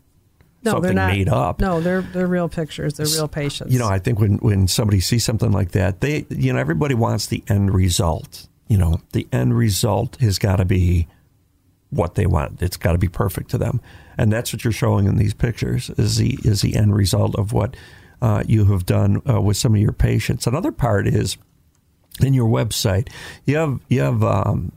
no, 0.63 0.71
something 0.71 0.95
they're 0.95 1.07
not, 1.07 1.11
made 1.11 1.29
up. 1.29 1.59
No, 1.59 1.81
they're 1.81 2.01
they're 2.01 2.27
real 2.27 2.49
pictures. 2.49 2.93
They're 2.95 3.07
real 3.07 3.27
patients. 3.27 3.73
You 3.73 3.79
know, 3.79 3.87
I 3.87 3.99
think 3.99 4.19
when 4.19 4.37
when 4.37 4.67
somebody 4.67 4.99
sees 4.99 5.25
something 5.25 5.51
like 5.51 5.71
that, 5.71 6.01
they 6.01 6.25
you 6.29 6.53
know 6.53 6.59
everybody 6.59 6.95
wants 6.95 7.27
the 7.27 7.43
end 7.47 7.73
result. 7.73 8.47
You 8.67 8.77
know, 8.77 9.01
the 9.13 9.27
end 9.31 9.57
result 9.57 10.17
has 10.17 10.37
got 10.37 10.57
to 10.57 10.65
be 10.65 11.07
what 11.89 12.15
they 12.15 12.27
want. 12.27 12.61
It's 12.61 12.77
got 12.77 12.91
to 12.91 12.99
be 12.99 13.07
perfect 13.07 13.49
to 13.51 13.57
them 13.57 13.81
and 14.19 14.33
that's 14.33 14.51
what 14.51 14.65
you're 14.65 14.73
showing 14.73 15.07
in 15.07 15.15
these 15.15 15.33
pictures 15.33 15.89
is 15.91 16.17
the 16.17 16.37
is 16.43 16.61
the 16.61 16.75
end 16.75 16.93
result 16.93 17.35
of 17.39 17.53
what 17.53 17.77
uh, 18.21 18.43
you 18.45 18.65
have 18.65 18.85
done 18.85 19.21
uh, 19.29 19.39
with 19.39 19.55
some 19.55 19.73
of 19.73 19.79
your 19.79 19.93
patients. 19.93 20.45
Another 20.45 20.73
part 20.73 21.07
is 21.07 21.37
in 22.23 22.33
your 22.33 22.49
website. 22.49 23.09
You 23.45 23.57
have 23.57 23.79
you 23.89 24.01
have 24.01 24.23
um, 24.23 24.71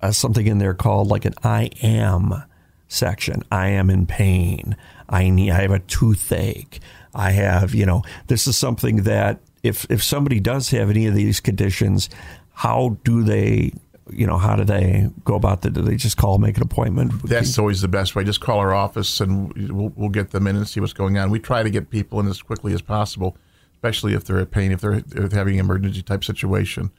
uh, 0.00 0.12
something 0.12 0.46
in 0.46 0.58
there 0.58 0.74
called 0.74 1.08
like 1.08 1.24
an 1.24 1.34
I 1.42 1.70
am 1.82 2.42
section. 2.88 3.42
I 3.50 3.68
am 3.68 3.90
in 3.90 4.06
pain. 4.06 4.76
I 5.08 5.30
need. 5.30 5.50
I 5.50 5.62
have 5.62 5.70
a 5.70 5.80
toothache. 5.80 6.80
I 7.14 7.30
have. 7.32 7.74
You 7.74 7.86
know, 7.86 8.02
this 8.26 8.46
is 8.46 8.56
something 8.56 9.04
that 9.04 9.40
if 9.62 9.86
if 9.90 10.02
somebody 10.02 10.40
does 10.40 10.70
have 10.70 10.90
any 10.90 11.06
of 11.06 11.14
these 11.14 11.40
conditions, 11.40 12.08
how 12.52 12.98
do 13.04 13.22
they 13.22 13.72
you 14.10 14.26
know, 14.26 14.38
how 14.38 14.56
do 14.56 14.64
they 14.64 15.08
go 15.24 15.34
about 15.34 15.62
that? 15.62 15.72
Do 15.72 15.82
they 15.82 15.96
just 15.96 16.16
call, 16.16 16.38
make 16.38 16.56
an 16.56 16.62
appointment? 16.62 17.22
That's 17.24 17.58
always 17.58 17.80
the 17.80 17.88
best 17.88 18.14
way. 18.14 18.24
Just 18.24 18.40
call 18.40 18.58
our 18.58 18.74
office 18.74 19.20
and 19.20 19.52
we'll, 19.72 19.92
we'll 19.96 20.08
get 20.08 20.30
them 20.30 20.46
in 20.46 20.56
and 20.56 20.68
see 20.68 20.80
what's 20.80 20.92
going 20.92 21.18
on. 21.18 21.30
We 21.30 21.38
try 21.38 21.62
to 21.62 21.70
get 21.70 21.90
people 21.90 22.20
in 22.20 22.26
as 22.26 22.42
quickly 22.42 22.74
as 22.74 22.82
possible, 22.82 23.36
especially 23.82 24.14
if 24.14 24.24
they're 24.24 24.38
in 24.38 24.46
pain, 24.46 24.72
if 24.72 24.80
they're, 24.80 24.94
if 24.94 25.06
they're 25.06 25.38
having 25.38 25.54
an 25.54 25.60
emergency 25.60 26.02
type 26.02 26.24
situation. 26.24 26.90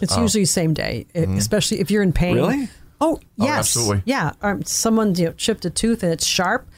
It's 0.00 0.16
uh, 0.16 0.20
usually 0.20 0.44
same 0.44 0.74
day, 0.74 1.06
mm-hmm. 1.14 1.36
especially 1.36 1.80
if 1.80 1.90
you're 1.90 2.02
in 2.02 2.12
pain. 2.12 2.36
Really? 2.36 2.68
Oh, 3.00 3.16
oh 3.16 3.20
yes. 3.36 3.48
Oh, 3.48 3.80
absolutely. 3.80 4.02
Yeah. 4.04 4.32
Um, 4.42 4.62
someone 4.62 5.14
you 5.14 5.26
know, 5.26 5.32
chipped 5.32 5.64
a 5.64 5.70
tooth 5.70 6.02
and 6.02 6.12
it's 6.12 6.26
sharp 6.26 6.68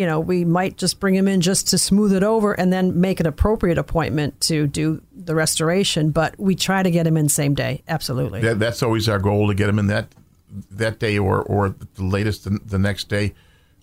you 0.00 0.06
know, 0.06 0.18
we 0.18 0.46
might 0.46 0.78
just 0.78 0.98
bring 0.98 1.14
him 1.14 1.28
in 1.28 1.42
just 1.42 1.68
to 1.68 1.78
smooth 1.78 2.14
it 2.14 2.22
over 2.22 2.54
and 2.54 2.72
then 2.72 3.02
make 3.02 3.20
an 3.20 3.26
appropriate 3.26 3.76
appointment 3.76 4.40
to 4.40 4.66
do 4.66 5.02
the 5.12 5.34
restoration. 5.34 6.10
But 6.10 6.38
we 6.38 6.54
try 6.54 6.82
to 6.82 6.90
get 6.90 7.06
him 7.06 7.18
in 7.18 7.28
same 7.28 7.54
day. 7.54 7.82
Absolutely. 7.86 8.40
That, 8.40 8.58
that's 8.58 8.82
always 8.82 9.10
our 9.10 9.18
goal 9.18 9.48
to 9.48 9.54
get 9.54 9.68
him 9.68 9.78
in 9.78 9.88
that 9.88 10.08
that 10.70 11.00
day 11.00 11.18
or 11.18 11.42
or 11.42 11.74
the 11.96 12.02
latest 12.02 12.44
the, 12.44 12.58
the 12.64 12.78
next 12.78 13.10
day. 13.10 13.34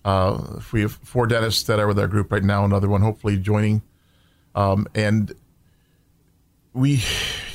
Uh, 0.04 0.58
we 0.72 0.80
have 0.80 0.92
four 1.04 1.28
dentists 1.28 1.62
that 1.62 1.78
are 1.78 1.86
with 1.86 2.00
our 2.00 2.08
group 2.08 2.32
right 2.32 2.42
now, 2.42 2.64
another 2.64 2.88
one 2.88 3.00
hopefully 3.00 3.36
joining, 3.36 3.82
um, 4.58 4.88
and 4.92 5.32
we 6.72 7.00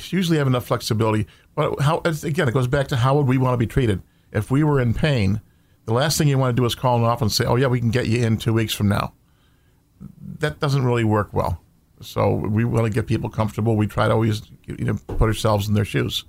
usually 0.08 0.38
have 0.38 0.46
enough 0.46 0.64
flexibility. 0.64 1.26
But 1.54 1.80
how 1.82 2.00
again, 2.04 2.48
it 2.48 2.54
goes 2.54 2.66
back 2.66 2.88
to 2.88 2.96
how 2.96 3.16
would 3.16 3.26
we 3.26 3.36
want 3.36 3.52
to 3.52 3.58
be 3.58 3.66
treated 3.66 4.02
if 4.32 4.50
we 4.50 4.64
were 4.64 4.80
in 4.80 4.94
pain? 4.94 5.42
The 5.84 5.92
last 5.92 6.16
thing 6.16 6.28
you 6.28 6.38
want 6.38 6.56
to 6.56 6.60
do 6.60 6.64
is 6.64 6.74
call 6.74 6.96
them 6.96 7.04
off 7.04 7.20
and 7.20 7.30
say, 7.30 7.44
"Oh 7.44 7.56
yeah, 7.56 7.66
we 7.66 7.78
can 7.78 7.90
get 7.90 8.06
you 8.06 8.24
in 8.24 8.38
two 8.38 8.54
weeks 8.54 8.72
from 8.72 8.88
now." 8.88 9.12
That 10.38 10.60
doesn't 10.60 10.82
really 10.82 11.04
work 11.04 11.32
well. 11.32 11.60
So 12.00 12.32
we 12.32 12.64
want 12.64 12.86
to 12.86 12.90
get 12.90 13.06
people 13.06 13.28
comfortable. 13.28 13.76
We 13.76 13.86
try 13.86 14.08
to 14.08 14.14
always 14.14 14.40
you 14.66 14.84
know 14.86 14.98
put 15.06 15.28
ourselves 15.28 15.68
in 15.68 15.74
their 15.74 15.84
shoes. 15.84 16.24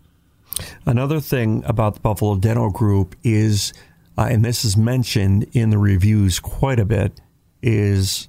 Another 0.86 1.22
thing 1.22 1.64
about 1.66 1.96
the 1.96 2.00
Buffalo 2.02 2.36
Dental 2.36 2.70
Group 2.70 3.16
is, 3.24 3.74
uh, 4.18 4.28
and 4.30 4.44
this 4.44 4.66
is 4.66 4.76
mentioned 4.76 5.48
in 5.54 5.70
the 5.70 5.78
reviews 5.78 6.40
quite 6.40 6.80
a 6.80 6.86
bit, 6.86 7.22
is 7.62 8.28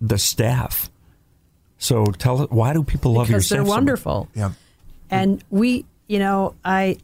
the 0.00 0.18
staff. 0.18 0.88
So 1.82 2.04
tell 2.06 2.40
us, 2.42 2.50
why 2.50 2.72
do 2.74 2.84
people 2.84 3.12
love 3.12 3.28
your 3.28 3.40
because 3.40 3.48
they're 3.48 3.64
wonderful. 3.64 4.28
So 4.34 4.40
yeah, 4.40 4.52
and 5.10 5.42
we, 5.50 5.84
you 6.06 6.20
know, 6.20 6.54
I 6.64 6.98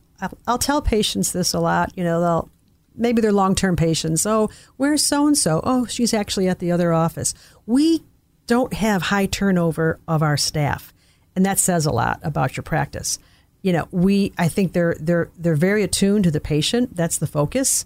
I'll 0.47 0.59
tell 0.59 0.81
patients 0.81 1.33
this 1.33 1.53
a 1.53 1.59
lot. 1.59 1.93
You 1.97 2.05
know, 2.05 2.21
they'll 2.21 2.51
maybe 2.95 3.21
they're 3.21 3.33
long 3.33 3.57
term 3.57 3.75
patients. 3.75 4.25
Oh, 4.25 4.51
where's 4.77 5.05
so 5.05 5.27
and 5.27 5.37
so? 5.37 5.61
Oh, 5.65 5.85
she's 5.87 6.15
actually 6.15 6.47
at 6.49 6.61
the 6.61 6.71
other 6.71 6.93
office. 6.93 7.35
We 7.67 8.05
don't 8.47 8.73
have 8.73 9.03
high 9.03 9.27
turnover 9.27 9.99
of 10.07 10.23
our 10.23 10.37
staff, 10.37 10.95
and 11.35 11.45
that 11.45 11.59
says 11.59 11.85
a 11.85 11.91
lot 11.91 12.21
about 12.23 12.57
your 12.57 12.63
practice. 12.63 13.19
You 13.63 13.73
know, 13.73 13.89
we 13.91 14.33
I 14.39 14.47
think 14.47 14.75
they're 14.75 14.95
they're 15.01 15.29
they're 15.37 15.57
very 15.57 15.83
attuned 15.83 16.23
to 16.23 16.31
the 16.31 16.41
patient. 16.41 16.95
That's 16.95 17.19
the 17.19 17.27
focus, 17.27 17.85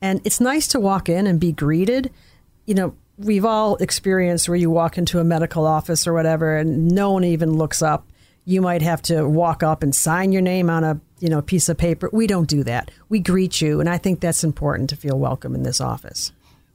and 0.00 0.20
it's 0.24 0.40
nice 0.40 0.68
to 0.68 0.78
walk 0.78 1.08
in 1.08 1.26
and 1.26 1.40
be 1.40 1.50
greeted. 1.50 2.12
You 2.66 2.74
know, 2.74 2.94
we've 3.20 3.44
all 3.44 3.76
experienced 3.76 4.48
where 4.48 4.56
you 4.56 4.70
walk 4.70 4.98
into 4.98 5.18
a 5.18 5.24
medical 5.24 5.66
office 5.66 6.06
or 6.06 6.12
whatever, 6.12 6.56
and 6.56 6.88
no 6.88 7.12
one 7.12 7.24
even 7.24 7.54
looks 7.54 7.82
up. 7.82 8.06
You 8.44 8.62
might 8.62 8.82
have 8.82 9.02
to 9.02 9.28
walk 9.28 9.62
up 9.62 9.82
and 9.82 9.94
sign 9.94 10.32
your 10.32 10.42
name 10.42 10.68
on 10.70 10.84
a 10.84 11.00
you 11.20 11.28
know 11.28 11.42
piece 11.42 11.68
of 11.68 11.78
paper. 11.78 12.10
We 12.12 12.26
don't 12.26 12.48
do 12.48 12.64
that. 12.64 12.90
We 13.08 13.20
greet 13.20 13.60
you, 13.60 13.80
and 13.80 13.88
I 13.88 13.98
think 13.98 14.20
that's 14.20 14.44
important 14.44 14.90
to 14.90 14.96
feel 14.96 15.18
welcome 15.18 15.54
in 15.54 15.62
this 15.62 15.80
office 15.80 16.32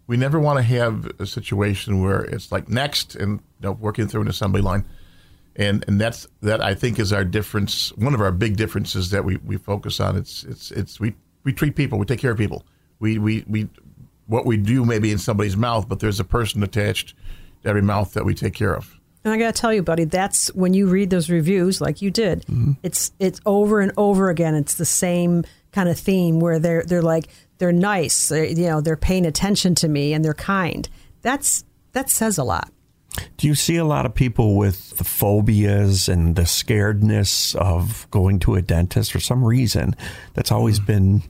we 0.08 0.18
never 0.18 0.40
want 0.40 0.58
to 0.58 0.64
have 0.64 1.12
a 1.20 1.26
situation 1.26 2.02
where 2.02 2.22
it's 2.22 2.52
like 2.52 2.70
next 2.70 3.16
and 3.16 3.40
you 3.60 3.70
know, 3.70 3.72
working 3.72 4.08
through 4.08 4.22
an 4.22 4.28
assembly 4.28 4.62
line. 4.62 4.86
And 5.56 5.86
and 5.88 6.00
that's 6.00 6.28
that 6.42 6.62
I 6.62 6.76
think 6.76 7.00
is 7.00 7.14
our 7.14 7.24
difference. 7.24 7.96
One 7.96 8.14
of 8.14 8.22
our 8.22 8.32
big 8.32 8.58
differences 8.58 9.12
that 9.12 9.24
we, 9.24 9.38
we 9.38 9.58
focus 9.58 10.00
on. 10.00 10.18
It's 10.18 10.44
it's 10.44 10.72
it's 10.72 11.00
we, 11.00 11.16
we 11.44 11.54
treat 11.54 11.76
people. 11.76 11.98
We 11.98 12.06
take 12.06 12.20
care 12.20 12.32
of 12.32 12.38
people. 12.38 12.66
We 13.00 13.18
we 13.18 13.46
we 13.48 13.70
what 14.28 14.46
we 14.46 14.58
do 14.58 14.86
maybe 14.86 15.12
in 15.12 15.18
somebody's 15.18 15.58
mouth, 15.58 15.88
but 15.88 16.00
there's 16.00 16.20
a 16.20 16.24
person 16.24 16.64
attached 16.64 17.14
to 17.64 17.70
every 17.70 17.82
mouth 17.82 18.14
that 18.14 18.26
we 18.26 18.34
take 18.34 18.54
care 18.54 18.76
of. 18.76 19.00
And 19.24 19.34
I 19.34 19.38
got 19.38 19.56
to 19.56 19.60
tell 19.60 19.74
you, 19.74 19.82
buddy, 19.82 20.04
that's 20.04 20.54
when 20.54 20.74
you 20.74 20.88
read 20.88 21.10
those 21.10 21.30
reviews, 21.30 21.82
like 21.82 22.02
you 22.02 22.12
did. 22.12 22.42
Mm-hmm. 22.42 22.74
It's 22.84 23.12
it's 23.20 23.42
over 23.46 23.80
and 23.80 23.92
over 23.98 24.30
again. 24.30 24.54
It's 24.54 24.76
the 24.76 24.86
same 24.86 25.44
kind 25.72 25.90
of 25.90 25.98
theme 25.98 26.40
where 26.40 26.60
they're 26.60 26.84
they're 26.84 27.02
like 27.02 27.28
they're 27.58 27.72
nice, 27.72 28.30
they're, 28.30 28.46
you 28.46 28.68
know, 28.68 28.82
they're 28.82 28.98
paying 28.98 29.26
attention 29.26 29.76
to 29.76 29.88
me 29.88 30.14
and 30.14 30.24
they're 30.24 30.34
kind. 30.34 30.88
That's 31.22 31.64
that 31.94 32.10
says 32.10 32.38
a 32.38 32.44
lot. 32.44 32.72
Do 33.38 33.48
you 33.48 33.56
see 33.56 33.78
a 33.78 33.86
lot 33.86 34.06
of 34.06 34.14
people 34.14 34.56
with 34.56 34.98
the 34.98 35.06
phobias 35.06 36.10
and 36.10 36.36
the 36.36 36.42
scaredness 36.44 37.56
of 37.56 38.08
going 38.12 38.40
to 38.40 38.56
a 38.56 38.62
dentist 38.62 39.12
for 39.12 39.22
some 39.22 39.44
reason? 39.44 39.96
That's 40.34 40.52
always 40.52 40.80
mm. 40.80 40.86
been, 40.86 41.24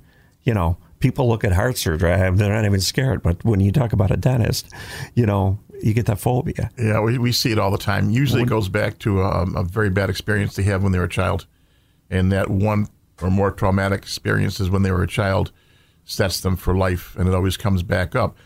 you 0.43 0.53
know, 0.53 0.77
people 0.99 1.27
look 1.27 1.43
at 1.43 1.51
heart 1.51 1.77
surgery, 1.77 2.09
they're 2.09 2.53
not 2.53 2.65
even 2.65 2.81
scared. 2.81 3.21
But 3.21 3.43
when 3.43 3.59
you 3.59 3.71
talk 3.71 3.93
about 3.93 4.11
a 4.11 4.17
dentist, 4.17 4.69
you 5.13 5.25
know, 5.25 5.59
you 5.81 5.93
get 5.93 6.05
that 6.05 6.19
phobia. 6.19 6.71
Yeah, 6.77 7.01
we, 7.01 7.17
we 7.17 7.31
see 7.31 7.51
it 7.51 7.59
all 7.59 7.71
the 7.71 7.77
time. 7.77 8.09
Usually 8.09 8.43
it 8.43 8.49
goes 8.49 8.69
back 8.69 8.97
to 8.99 9.21
a, 9.21 9.43
a 9.55 9.63
very 9.63 9.89
bad 9.89 10.09
experience 10.09 10.55
they 10.55 10.63
had 10.63 10.81
when 10.81 10.91
they 10.91 10.99
were 10.99 11.05
a 11.05 11.09
child. 11.09 11.45
And 12.09 12.31
that 12.31 12.49
one 12.49 12.87
or 13.21 13.29
more 13.29 13.51
traumatic 13.51 14.01
experiences 14.01 14.69
when 14.69 14.83
they 14.83 14.91
were 14.91 15.03
a 15.03 15.07
child 15.07 15.51
sets 16.05 16.41
them 16.41 16.55
for 16.55 16.75
life, 16.75 17.15
and 17.15 17.27
it 17.27 17.33
always 17.33 17.57
comes 17.57 17.83
back 17.83 18.15
up. 18.15 18.37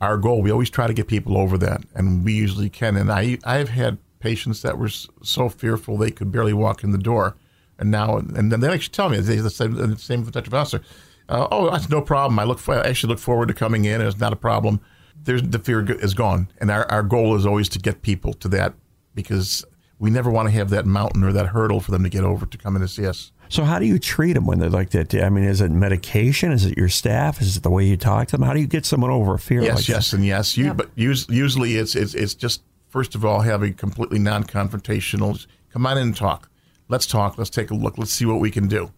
Our 0.00 0.18
goal, 0.18 0.42
we 0.42 0.50
always 0.50 0.68
try 0.68 0.86
to 0.86 0.92
get 0.92 1.06
people 1.06 1.38
over 1.38 1.56
that, 1.58 1.82
and 1.94 2.24
we 2.24 2.34
usually 2.34 2.68
can. 2.68 2.96
And 2.96 3.10
I, 3.10 3.38
I've 3.44 3.70
had 3.70 3.98
patients 4.20 4.62
that 4.62 4.78
were 4.78 4.88
so 4.88 5.48
fearful 5.48 5.96
they 5.96 6.10
could 6.10 6.30
barely 6.30 6.52
walk 6.52 6.84
in 6.84 6.90
the 6.90 6.98
door, 6.98 7.36
and 7.78 7.90
now, 7.90 8.18
and 8.18 8.52
then 8.52 8.60
they 8.60 8.68
actually 8.68 8.92
tell 8.92 9.08
me 9.08 9.18
they 9.18 9.36
say 9.48 9.66
the 9.66 9.96
same 9.98 10.24
with 10.24 10.34
Dr. 10.34 10.50
Vossler. 10.50 10.82
Uh, 11.28 11.48
oh, 11.50 11.70
that's 11.70 11.88
no 11.88 12.00
problem. 12.00 12.38
I 12.38 12.44
look, 12.44 12.66
I 12.68 12.80
actually 12.88 13.10
look 13.10 13.18
forward 13.18 13.48
to 13.48 13.54
coming 13.54 13.84
in. 13.84 14.00
It's 14.00 14.18
not 14.18 14.32
a 14.32 14.36
problem. 14.36 14.80
There's 15.24 15.42
the 15.42 15.58
fear 15.58 15.84
is 15.90 16.14
gone, 16.14 16.48
and 16.60 16.70
our, 16.70 16.90
our 16.90 17.02
goal 17.02 17.34
is 17.34 17.44
always 17.46 17.68
to 17.70 17.78
get 17.78 18.02
people 18.02 18.32
to 18.34 18.48
that 18.48 18.74
because 19.14 19.64
we 19.98 20.10
never 20.10 20.30
want 20.30 20.46
to 20.46 20.52
have 20.52 20.70
that 20.70 20.86
mountain 20.86 21.24
or 21.24 21.32
that 21.32 21.46
hurdle 21.46 21.80
for 21.80 21.90
them 21.90 22.04
to 22.04 22.08
get 22.08 22.22
over 22.22 22.46
to 22.46 22.58
come 22.58 22.76
in 22.76 22.82
and 22.82 22.90
see 22.90 23.06
us. 23.06 23.32
So 23.48 23.64
how 23.64 23.78
do 23.78 23.86
you 23.86 23.98
treat 23.98 24.34
them 24.34 24.46
when 24.46 24.58
they're 24.58 24.68
like 24.68 24.90
that? 24.90 25.14
I 25.14 25.28
mean, 25.30 25.44
is 25.44 25.60
it 25.60 25.70
medication? 25.70 26.52
Is 26.52 26.64
it 26.66 26.76
your 26.76 26.88
staff? 26.88 27.40
Is 27.40 27.56
it 27.56 27.62
the 27.62 27.70
way 27.70 27.84
you 27.84 27.96
talk 27.96 28.28
to 28.28 28.36
them? 28.36 28.46
How 28.46 28.52
do 28.52 28.60
you 28.60 28.66
get 28.66 28.84
someone 28.84 29.10
over 29.10 29.34
a 29.34 29.38
fear? 29.38 29.62
Yes, 29.62 29.76
like 29.76 29.88
yes, 29.88 30.10
that? 30.10 30.16
and 30.16 30.26
yes. 30.26 30.56
You, 30.56 30.74
But 30.74 30.90
usually 30.96 31.76
it's, 31.76 31.94
it's 31.94 32.14
it's 32.14 32.34
just 32.34 32.62
first 32.88 33.14
of 33.14 33.24
all 33.24 33.40
having 33.40 33.74
completely 33.74 34.18
non-confrontational. 34.18 35.46
Come 35.70 35.86
on 35.86 35.96
in 35.98 36.08
and 36.08 36.16
talk. 36.16 36.50
Let's 36.88 37.06
talk. 37.06 37.38
Let's 37.38 37.50
take 37.50 37.70
a 37.70 37.74
look. 37.74 37.98
Let's 37.98 38.12
see 38.12 38.26
what 38.26 38.40
we 38.40 38.50
can 38.50 38.68
do. 38.68 38.92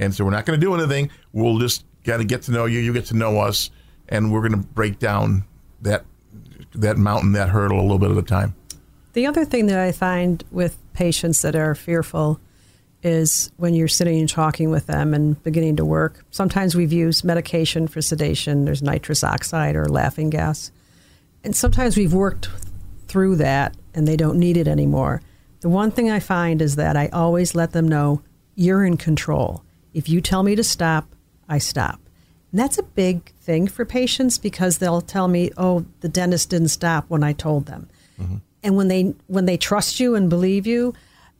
And 0.00 0.14
so 0.14 0.24
we're 0.24 0.30
not 0.30 0.46
going 0.46 0.58
to 0.58 0.66
do 0.66 0.74
anything. 0.74 1.10
We'll 1.32 1.58
just 1.58 1.84
got 2.04 2.16
to 2.16 2.24
get 2.24 2.42
to 2.42 2.52
know 2.52 2.64
you. 2.64 2.80
You 2.80 2.92
get 2.92 3.04
to 3.06 3.16
know 3.16 3.38
us, 3.38 3.70
and 4.08 4.32
we're 4.32 4.40
going 4.40 4.60
to 4.60 4.68
break 4.68 4.98
down 4.98 5.44
that 5.82 6.04
that 6.74 6.96
mountain, 6.96 7.32
that 7.32 7.50
hurdle, 7.50 7.80
a 7.80 7.82
little 7.82 7.98
bit 7.98 8.10
at 8.10 8.16
a 8.16 8.22
time. 8.22 8.54
The 9.12 9.26
other 9.26 9.44
thing 9.44 9.66
that 9.66 9.78
I 9.78 9.92
find 9.92 10.42
with 10.50 10.78
patients 10.94 11.42
that 11.42 11.54
are 11.54 11.74
fearful 11.74 12.40
is 13.02 13.50
when 13.56 13.74
you're 13.74 13.88
sitting 13.88 14.20
and 14.20 14.28
talking 14.28 14.70
with 14.70 14.86
them 14.86 15.12
and 15.14 15.42
beginning 15.42 15.76
to 15.76 15.84
work. 15.84 16.24
Sometimes 16.30 16.74
we've 16.74 16.92
used 16.92 17.24
medication 17.24 17.88
for 17.88 18.00
sedation. 18.00 18.64
There's 18.64 18.82
nitrous 18.82 19.24
oxide 19.24 19.74
or 19.74 19.86
laughing 19.86 20.30
gas. 20.30 20.70
And 21.42 21.56
sometimes 21.56 21.96
we've 21.96 22.12
worked 22.12 22.48
through 23.08 23.36
that 23.36 23.74
and 23.94 24.06
they 24.06 24.16
don't 24.16 24.38
need 24.38 24.56
it 24.56 24.68
anymore. 24.68 25.22
The 25.60 25.70
one 25.70 25.90
thing 25.90 26.10
I 26.10 26.20
find 26.20 26.62
is 26.62 26.76
that 26.76 26.96
I 26.96 27.08
always 27.08 27.54
let 27.54 27.72
them 27.72 27.88
know 27.88 28.22
you're 28.54 28.84
in 28.84 28.96
control. 28.96 29.64
If 29.94 30.08
you 30.08 30.20
tell 30.20 30.42
me 30.42 30.54
to 30.54 30.64
stop, 30.64 31.06
I 31.48 31.58
stop. 31.58 32.00
And 32.52 32.60
that's 32.60 32.78
a 32.78 32.82
big 32.82 33.32
thing 33.40 33.68
for 33.68 33.84
patients 33.84 34.38
because 34.38 34.78
they'll 34.78 35.00
tell 35.00 35.28
me, 35.28 35.50
"Oh, 35.56 35.86
the 36.00 36.08
dentist 36.08 36.50
didn't 36.50 36.68
stop 36.68 37.04
when 37.08 37.22
I 37.22 37.32
told 37.32 37.66
them." 37.66 37.88
Mm-hmm. 38.20 38.36
And 38.62 38.76
when 38.76 38.88
they 38.88 39.14
when 39.26 39.46
they 39.46 39.56
trust 39.56 40.00
you 40.00 40.14
and 40.14 40.28
believe 40.28 40.66
you, 40.66 40.94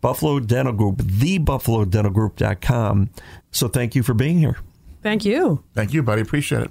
Buffalo 0.00 0.40
Dental 0.40 0.72
Group, 0.72 0.98
thebuffalodentalgroup.com. 0.98 3.10
So 3.50 3.68
thank 3.68 3.94
you 3.94 4.02
for 4.02 4.14
being 4.14 4.38
here. 4.38 4.56
Thank 5.02 5.24
you. 5.24 5.62
Thank 5.74 5.94
you, 5.94 6.02
buddy. 6.02 6.22
Appreciate 6.22 6.62
it. 6.62 6.70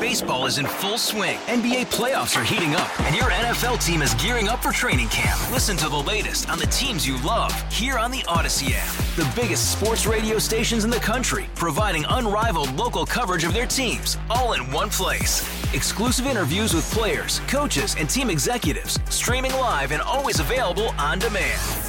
Baseball 0.00 0.46
is 0.46 0.58
in 0.58 0.66
full 0.66 0.98
swing. 0.98 1.36
NBA 1.46 1.86
playoffs 1.86 2.40
are 2.40 2.44
heating 2.44 2.74
up, 2.74 3.00
and 3.02 3.14
your 3.14 3.24
NFL 3.24 3.84
team 3.84 4.02
is 4.02 4.14
gearing 4.14 4.48
up 4.48 4.62
for 4.62 4.70
training 4.70 5.08
camp. 5.08 5.38
Listen 5.50 5.76
to 5.78 5.88
the 5.88 5.96
latest 5.96 6.48
on 6.48 6.58
the 6.58 6.66
teams 6.68 7.06
you 7.06 7.20
love 7.22 7.52
here 7.72 7.98
on 7.98 8.10
the 8.10 8.20
Audacy 8.20 8.72
app. 8.74 8.92
The 9.16 9.30
biggest 9.38 9.72
sports 9.72 10.06
radio 10.06 10.38
stations 10.38 10.84
in 10.84 10.90
the 10.90 10.96
country, 10.96 11.46
providing 11.54 12.06
unrivaled 12.08 12.72
local 12.74 13.04
coverage 13.04 13.44
of 13.44 13.52
their 13.52 13.66
teams, 13.66 14.16
all 14.30 14.52
in 14.52 14.70
one 14.70 14.90
place. 14.90 15.42
Exclusive 15.74 16.26
interviews 16.26 16.72
with 16.72 16.90
players, 16.92 17.40
coaches, 17.48 17.96
and 17.98 18.08
team 18.08 18.30
executives, 18.30 18.98
streaming 19.10 19.52
live 19.52 19.92
and 19.92 20.02
always 20.02 20.40
available 20.40 20.90
on 20.98 21.18
demand. 21.18 21.85